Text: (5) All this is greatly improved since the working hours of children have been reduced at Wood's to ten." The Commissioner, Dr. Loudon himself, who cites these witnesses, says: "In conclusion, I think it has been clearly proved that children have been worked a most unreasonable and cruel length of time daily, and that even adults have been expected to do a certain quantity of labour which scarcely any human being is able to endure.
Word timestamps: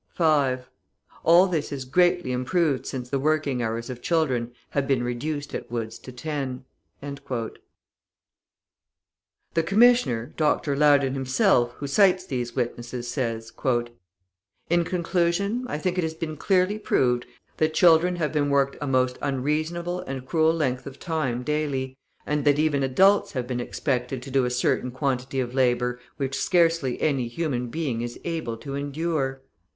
(5) 0.15 0.67
All 1.23 1.45
this 1.45 1.71
is 1.71 1.85
greatly 1.85 2.31
improved 2.31 2.87
since 2.87 3.07
the 3.11 3.19
working 3.19 3.61
hours 3.61 3.87
of 3.87 4.01
children 4.01 4.51
have 4.71 4.87
been 4.87 5.03
reduced 5.03 5.53
at 5.53 5.69
Wood's 5.69 5.99
to 5.99 6.11
ten." 6.11 6.65
The 7.01 7.61
Commissioner, 9.63 10.33
Dr. 10.35 10.75
Loudon 10.75 11.13
himself, 11.13 11.73
who 11.73 11.85
cites 11.85 12.25
these 12.25 12.55
witnesses, 12.55 13.07
says: 13.07 13.53
"In 14.71 14.83
conclusion, 14.85 15.65
I 15.67 15.77
think 15.77 15.99
it 15.99 16.03
has 16.03 16.15
been 16.15 16.35
clearly 16.35 16.79
proved 16.79 17.27
that 17.57 17.75
children 17.75 18.15
have 18.15 18.31
been 18.33 18.49
worked 18.49 18.77
a 18.81 18.87
most 18.87 19.19
unreasonable 19.21 19.99
and 19.99 20.25
cruel 20.25 20.51
length 20.51 20.87
of 20.87 20.97
time 20.99 21.43
daily, 21.43 21.95
and 22.25 22.43
that 22.45 22.57
even 22.57 22.81
adults 22.81 23.33
have 23.33 23.45
been 23.45 23.59
expected 23.59 24.23
to 24.23 24.31
do 24.31 24.45
a 24.45 24.49
certain 24.49 24.89
quantity 24.89 25.39
of 25.39 25.53
labour 25.53 25.99
which 26.17 26.41
scarcely 26.41 26.99
any 26.99 27.27
human 27.27 27.67
being 27.67 28.01
is 28.01 28.19
able 28.23 28.57
to 28.57 28.73
endure. 28.73 29.43